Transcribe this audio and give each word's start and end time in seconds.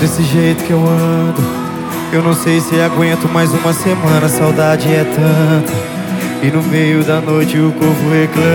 Desse 0.00 0.22
jeito 0.22 0.64
que 0.64 0.70
eu 0.70 0.78
ando 0.78 1.42
Eu 2.10 2.22
não 2.22 2.32
sei 2.32 2.58
se 2.58 2.80
aguento 2.80 3.28
mais 3.28 3.52
uma 3.52 3.70
semana 3.74 4.24
A 4.24 4.28
saudade 4.30 4.88
é 4.88 5.04
tanta 5.04 5.74
E 6.42 6.50
no 6.50 6.62
meio 6.62 7.04
da 7.04 7.20
noite 7.20 7.58
o 7.58 7.70
corpo 7.70 8.08
reclama 8.10 8.48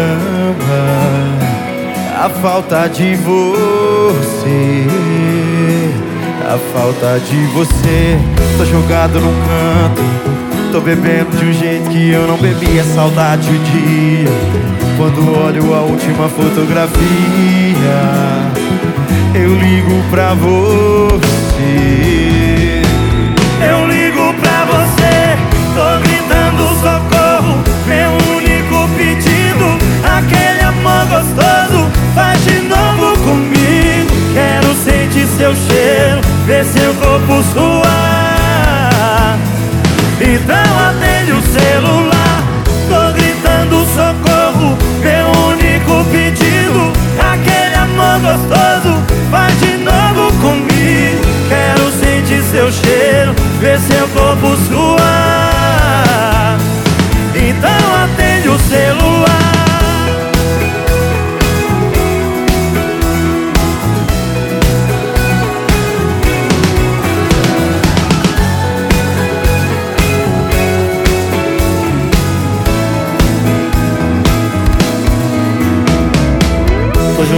A 2.20 2.28
falta 2.42 2.88
de 2.88 3.16
você 3.18 4.87
A 6.51 6.57
falta 6.73 7.20
de 7.20 7.46
você. 7.54 8.18
Tô 8.57 8.65
jogado 8.65 9.20
num 9.20 9.34
canto 9.46 10.01
Tô 10.71 10.82
bebendo 10.82 11.37
de 11.37 11.46
um 11.46 11.54
jeito 11.54 11.87
que 11.92 12.09
eu 12.09 12.25
não 12.25 12.37
bebi 12.37 12.79
A 12.79 12.84
saudade 12.84 13.48
o 13.48 13.59
dia 13.59 14.32
Quando 14.98 15.46
olho 15.46 15.75
a 15.75 15.82
última 15.82 16.28
fotografia 16.28 16.96
Eu 19.36 19.54
ligo 19.54 20.04
pra 20.09 20.34
você 20.34 21.35
ver 36.46 36.64
seu 36.66 36.94
corpo 36.96 37.44
suar. 37.44 37.84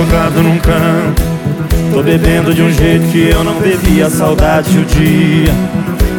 Jogado 0.08 0.42
num 0.42 0.58
canto. 0.60 1.22
Tô 1.94 2.02
bebendo 2.02 2.54
de 2.54 2.62
um 2.62 2.72
jeito 2.72 3.08
que 3.08 3.30
eu 3.30 3.44
não 3.44 3.60
bebia, 3.60 4.10
saudade 4.10 4.78
o 4.78 4.86
dia 4.86 5.54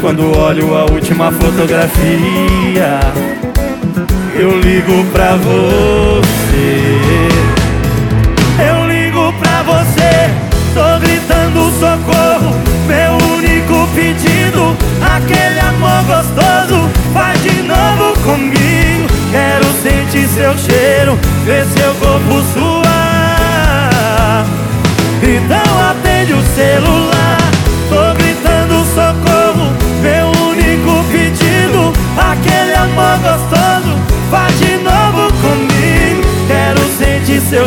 quando 0.01 0.37
olho 0.39 0.77
a 0.77 0.85
última 0.85 1.33
fotografia, 1.33 3.01
eu 4.35 4.61
ligo 4.61 5.05
pra 5.13 5.35
você. 5.37 6.99
Eu 8.61 8.87
ligo 8.87 9.33
pra 9.41 9.63
você, 9.63 10.31
tô 10.73 11.01
gritando 11.01 11.71
socorro. 11.81 12.55
Meu 12.87 13.13
único 13.37 13.89
pedido, 13.95 14.77
aquele 15.03 15.61
amor 15.61 16.05
gostoso, 16.05 16.89
faz 17.13 17.43
de 17.43 17.63
novo 17.63 18.19
comigo. 18.21 19.09
Quero 19.33 19.67
sentir 19.83 20.29
seu 20.29 20.57
cheiro, 20.57 21.19
ver 21.45 21.65
seu 21.67 21.93
corpo 21.95 22.43
suar. 22.55 22.68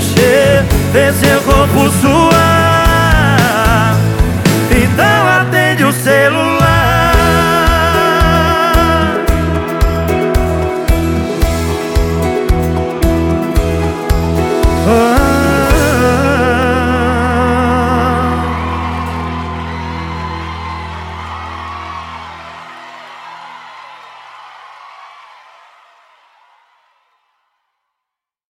Novo 0.02 1.68
comigo 1.68 1.72
Quero 1.74 1.92
sentir 1.92 2.21